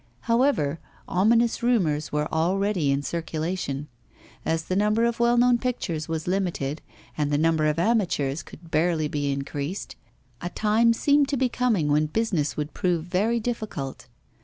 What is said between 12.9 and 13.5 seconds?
very